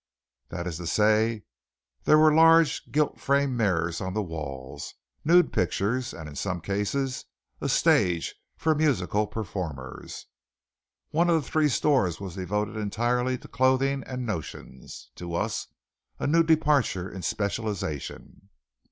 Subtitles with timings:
[0.49, 1.43] That is to say,
[2.05, 7.25] there were large gilt framed mirrors on the walls, nude pictures, and in some cases
[7.61, 10.25] a stage for musical performers.
[11.11, 15.67] One of the three stores was devoted entirely to clothing and "notions," to us
[16.17, 18.49] a new departure in specialization.